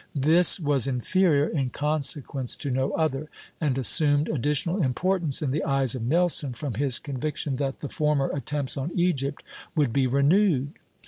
[0.15, 5.93] This was inferior in consequence to no other, and assumed additional importance in the eyes
[5.93, 9.43] of Nelson from his conviction that the former attempts on Egypt
[9.75, 10.71] would be renewed.